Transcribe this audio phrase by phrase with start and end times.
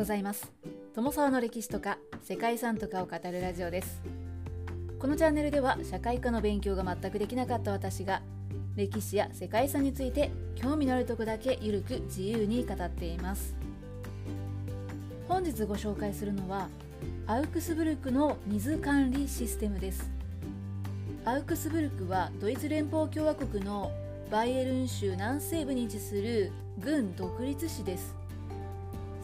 [0.00, 0.50] ございます。
[0.94, 4.00] 友沢の歴史とか世界遺産とかを語るラジオです。
[4.98, 8.22] このチャンネルでは社会科の勉強が全くできなかった私が
[8.76, 13.54] 歴史や世界遺産について興味のあるとこだけゆるく自由に語っています。
[15.28, 16.70] 本日ご紹介するのは
[17.26, 20.10] アウクスブルクの水管理システムです。
[21.26, 23.92] アウクスブルクはドイツ連邦共和国の
[24.30, 28.18] バイエルン州南西部に位置する軍独立市です。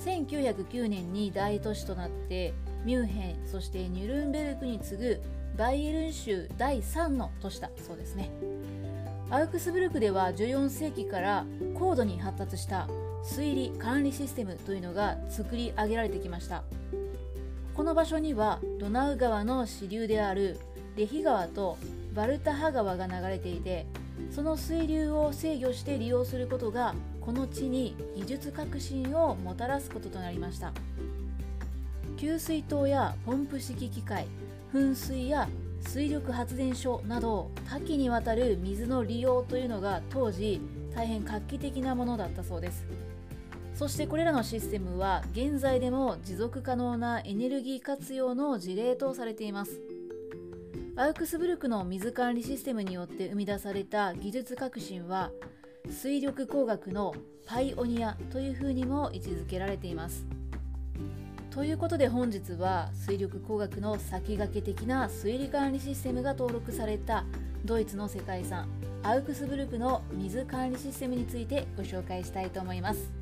[0.07, 5.21] 1909年に大都市となってミュンヘンそしてニュルンベルクに次ぐ
[5.57, 8.31] バイエルン州第3の都市だそうですね。
[9.29, 12.89] アウクスブルクでは14世紀から高度に発達した
[13.25, 16.63] 水利管理システムというのが作り上げられてきました。
[17.75, 20.59] この場所にはドナウ川の支流である
[20.97, 21.77] レヒ川と
[22.15, 23.87] バルタハ川が流れていて
[24.31, 30.73] その水流を制御して利用することがこの地に技術革新をもたらすこととなりました。
[32.17, 34.27] 給水塔やポンプ式機械
[34.73, 35.49] 噴水や
[35.81, 40.61] 水力発電所など多岐にわたる水の利用というのが当時
[40.95, 42.87] 大変画期的なものだったそうです。
[43.75, 49.83] そしてこれらのシステムは現在でも持続可能なエネルギー活用の事例とされています。
[50.99, 55.31] アウクスブルクの水管理システムによって生み出された技術革新は
[55.91, 60.25] 水力工学のパイオニアというふうにも位置づけられています。
[61.51, 67.27] ということで本日は水力工学の先駆け的な水利管理システムが登録された
[67.67, 68.67] ドイツの世界遺産
[69.03, 73.13] アウクスブルクの水管理システムについてご紹介したいと思います。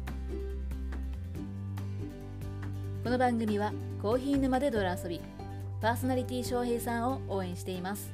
[3.02, 5.44] この番組はコーヒー沼で泥遊び。
[5.84, 8.10] パーソナリティ翔平さんを応援しています。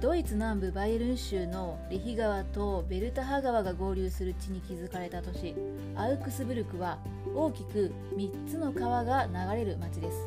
[0.00, 5.54] ドイツ南部バイエルン州のレヒ川とベルタハ川が合流する地に築かれた都市
[5.94, 6.98] アウクスブルクは
[7.36, 10.26] 大きく3つの川が流れる町です。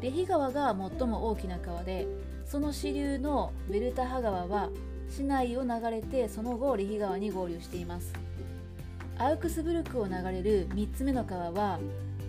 [0.00, 2.06] レヒ川が最も大きな川で
[2.46, 4.70] その支流のベルタハ川は
[5.10, 8.12] 市内を流れてその後レヒ川に合流しています。
[9.20, 11.80] アウクスブルクを流れる3つ目の川は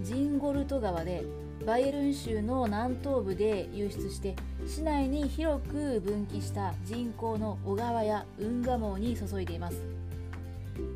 [0.02, 1.24] ジンゴルト川で
[1.64, 4.36] バイエルン州の南東部で流出して
[4.66, 9.84] 市内に広く分岐した人工の小川や運河網に注いでいます。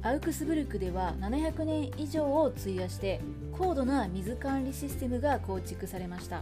[0.02, 3.22] アウクスブルクでは700年以上を費やして
[3.56, 6.42] 高度な水管理システムが構築されました。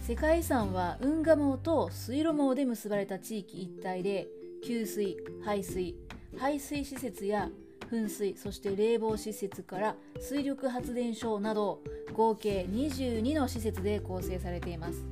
[0.00, 4.28] 世界遺産は運河網と水路網で結ばれた地域一帯で
[4.64, 5.96] 給水排水
[6.38, 7.50] 排水施設や
[7.92, 11.80] 噴水そして冷房施設から水力発電所など
[12.14, 15.04] 合計22の施設で構成されています。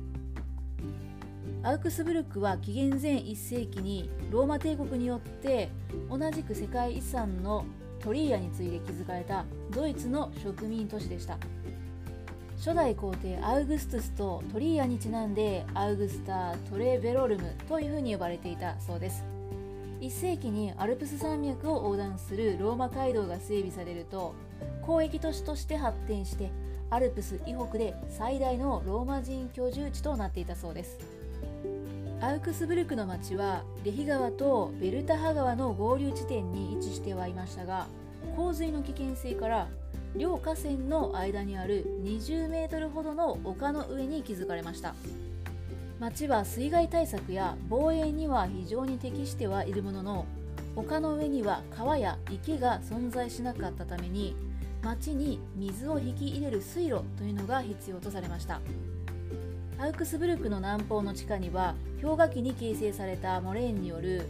[1.63, 5.69] アウクスブルクは紀元前1世紀にローマ帝国によって
[6.09, 7.65] 同じく世界遺産の
[7.99, 11.37] トリーアに次いで築かれたドイツの植民都市でした。
[12.57, 19.30] 初代皇帝アウグストゥスとトリーアにちなんでアウグスター・トレベロルムというふうに呼ばれていたそうです。
[20.01, 24.33] 1世紀にアルプス山脈を横断するローマ街道が整備されると
[24.81, 26.49] 交易都市として発展して
[26.89, 30.99] アルプス以北で最大のローマ人居住地となっていたそうです。
[32.19, 37.87] アウクスブルクの町はレヒ川とベルタハ川の合流地点に位置してはいましたが
[38.35, 39.67] 洪水の危険性から
[40.15, 44.93] 両河川の間にある20メートルほどの丘の上に築かれました。
[46.01, 50.25] 町は水害対策や防衛には非常に適してはいるものの
[50.75, 54.35] 丘の上には川や池が存在しなかったために
[54.81, 58.61] 町に水を引き入れる水路というのが必要とされました。
[59.77, 64.25] アウクスブルクの南方の地下には氷河期に形成されたモレーンによる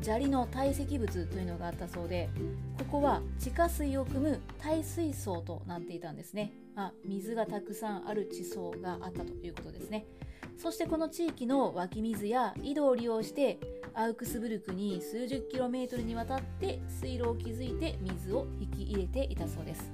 [0.00, 2.30] 砂利の堆積物というのがあったそうで
[2.78, 10.06] ここは地下水を汲む耐水層となっていたんですね、あ、水がたくさんある地層があったということですね。
[10.60, 13.58] そしてこの地域の湧き水や井戸を利用して
[13.94, 19.90] アウクスブルクに数十キロメートルにわたって水路を築いて水を引き入れていたそうです。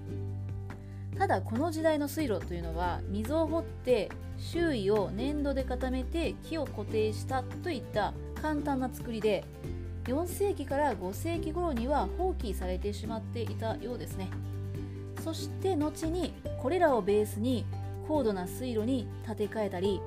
[1.17, 9.45] ただこの時代の水路というのは溝を掘って周囲を粘土で固めて木を固定したといった簡単な作りで
[10.07, 14.29] 4世紀から5世紀頃には放棄されてしまっていたようですね。
[15.23, 17.65] そして後にこれらをベースに
[18.09, 20.01] 高度な水路に建て替えたり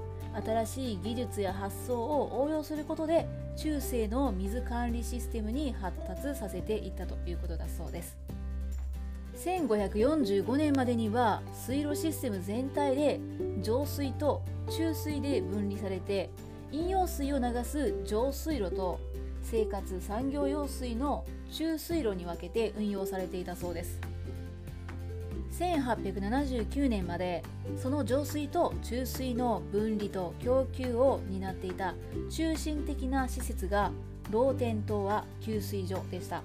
[0.45, 3.27] 新しい技術や発想を応用することで
[3.57, 8.17] 中世の水管理システムに発達させていったということだそうです。
[9.35, 13.19] 1545年までには水路システム全体で
[13.61, 16.29] 浄水と中水で分離されて
[16.71, 18.99] 飲用水を流す浄水路と
[19.41, 23.99] 生活産業用水の中水路に分けて運用されていたそうです。
[25.59, 27.43] 1879年まで
[27.75, 31.95] その上水と中水の分離と供給を担っていた
[32.29, 33.91] 中心的な施設が
[34.31, 36.41] ローテン島は給水所でした。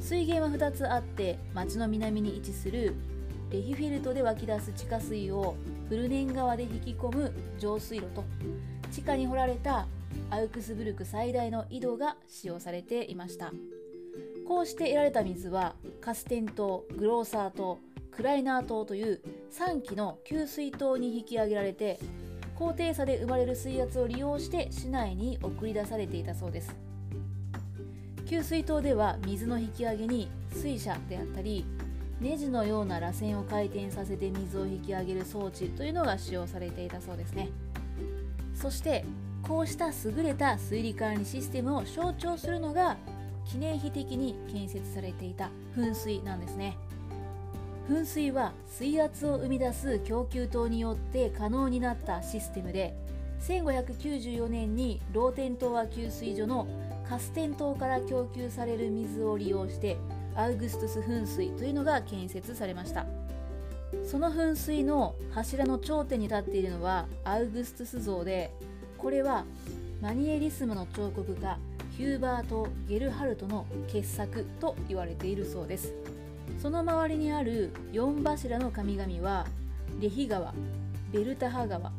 [0.00, 2.94] 水源は2つあって町の南に位置する
[3.50, 5.54] レヒフェルトで湧き出す地下水を
[5.88, 8.24] フルネン川で引き込む上水路と
[8.90, 9.86] 地下に掘られた
[10.30, 13.52] アウクスブルク最大の井戸が使用されていました。
[14.46, 17.80] こうして得られた水はカステン島グローサー島
[18.16, 19.20] クライナー島という
[19.52, 22.00] 3基の給水塔に引き上げられて
[22.54, 26.74] 高低差で生まれる水圧を利用して市内に送り出されていたそうです。
[28.26, 31.66] 給水塔では水の引き上げに水車であったり
[32.18, 37.50] ネジのような螺旋を回転させて水を引き上げる装置というのが使用されていたそうですね。
[38.54, 39.04] そして
[39.42, 42.96] こうした優れた水利管理システムを象徴するのが
[43.44, 46.78] 記念碑的に建設されていた噴水なんですね。
[47.88, 52.96] 噴水は水圧を生み出す供給塔によって可能になったシステムで
[53.46, 56.66] 1594年にローテン島亜給水所の
[57.08, 59.96] カステン島から供給される水を利用して
[60.34, 63.06] アウグストゥス噴水というのが建設されました。
[64.04, 68.52] その噴水の柱の頂点に立っているのはアウグストゥス像で
[68.98, 69.44] これは
[70.02, 71.56] マニエリスムの彫刻家
[71.96, 75.94] ヒューバート・ゲルハルトの傑作と言われているそうです。
[76.60, 79.46] その周りにある4柱の神々は
[80.00, 80.52] レヒ川
[81.12, 81.92] ベルタハ川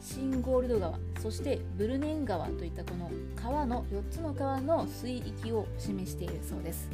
[0.00, 6.90] シンゴールド川そしてブルネン川といったこの川の4つの川の水域を示しているそうです。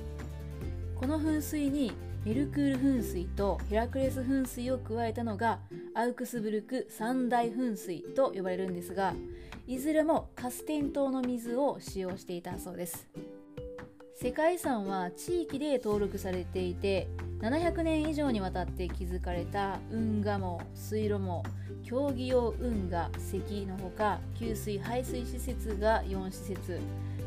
[1.01, 1.93] この噴水に
[2.25, 5.61] メルクール噴水とヘラクレス噴水を加えたのが
[5.95, 9.15] アウクスブルク三大噴水と呼ばれるんですが
[9.67, 13.09] いずれもカステン島の水を使用していたそうです。
[14.21, 17.07] 世界遺産は地域で登録されていて
[17.39, 21.45] 700年以上にわたって築かれた運河網水路網
[21.85, 26.81] 競技用運河堰のほか給水排水施設が4施設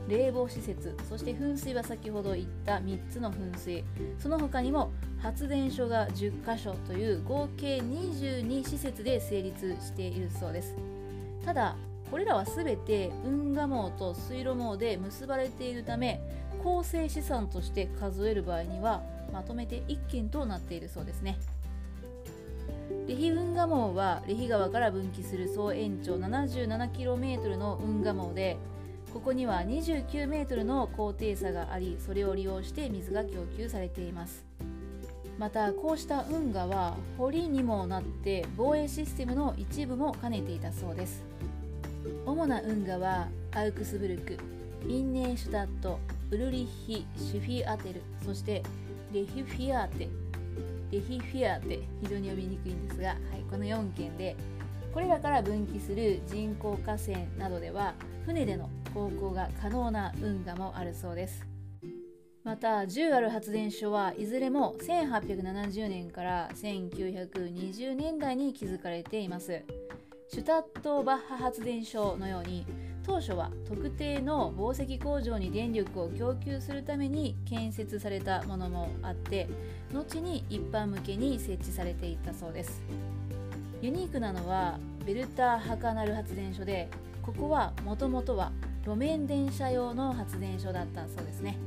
[0.10, 3.86] 冷房施設そして噴水は先ほど言った3つの噴水。
[4.20, 4.92] その他にも
[5.22, 10.76] 発電所が10カ所という合計22施設で成立しているそうです。
[11.46, 11.78] ただ
[12.12, 16.20] これらは全て運河網と水路網で結ばれているため
[16.62, 21.40] 構成資産として数える場合にはまとめて1件となっているそうですね。
[23.08, 28.58] レヒ運河網はレヒ川から分岐する総延長 77km の運河網で
[29.14, 34.46] ここには 29m の高低差がありそれを利用して水が供給されています。
[35.40, 41.24] またこうした運河は堀にもなって防衛システムの一部も兼ねていたそうです。
[42.26, 44.38] 主な運河はアウクスブルク
[44.88, 46.00] インネーシュタット
[46.32, 48.64] ウルリッヒ・シュフィアテルそして
[49.14, 50.10] レヒフィアーテ
[50.92, 53.18] レヒフィアーテ非常に読みにくいんですが、はい、
[53.50, 54.36] この4県で
[54.94, 57.94] これらから分岐する人工河川などでは
[58.26, 61.48] 船での航行が可能な運河もあるそうです。
[62.44, 69.64] また10ある発電所はいずれも1870年から1920年代に築かれています。
[70.34, 72.66] シュタットバッハ発電所のように
[73.06, 79.50] 当初は特定の紡績工場に電力を供給するために建設されたものもあって
[79.94, 82.82] 後に一般向けに設置されていったそうです
[83.82, 86.88] ユニークなのはベルターハカナル発電所で
[87.22, 88.54] ここはもともとは
[88.86, 91.58] 路面電車用の発電所だったそうですね。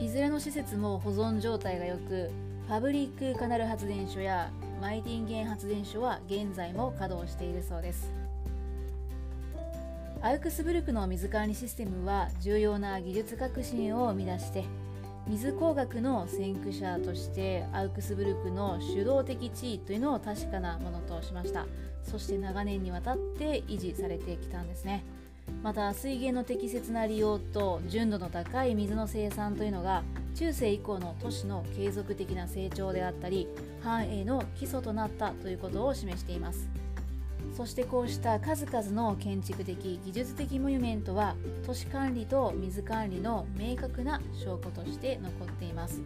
[0.00, 2.30] いずれの施設も保存状態が良く
[2.68, 8.10] パブリックカナル発電所やマイティンゲン発電所は現在も稼働しているそうです。
[10.22, 14.64] アウクスブルクの水管理システムは重要な技術革新を生み出して
[15.26, 21.66] 水工学の先駆者としてアウクスブルクの主導的地位というのを確かなものとしました。
[22.02, 25.04] そして長年にわたって維持されてきたんですね。
[25.62, 30.02] また水源の適切な利用と純度の高い水の生産というのが
[30.34, 33.48] 中世以降の都市の継続的な成長であったり
[33.82, 36.68] 繁栄の基礎となったということを示しています。
[37.56, 41.34] そしてこうした数々の建築的技術的モニュメントは
[41.66, 46.00] 都市管理と水管理の明確な証拠として残っています。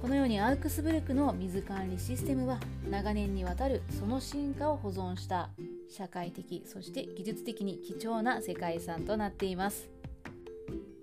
[0.00, 5.50] このようにアウクスブルクの水管理システムは長年にわたるその進化を保存した
[5.90, 9.97] 社会的そして技術的に貴重な世界遺産となっています。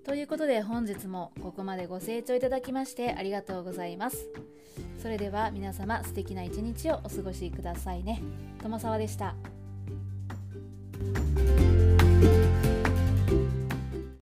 [0.06, 4.28] ということで本日もここまでご清聴いただきましてありがとうございます。
[5.02, 8.22] それでは皆様素敵な一日をお過ごしくださいね。
[8.62, 9.34] 友沢でした。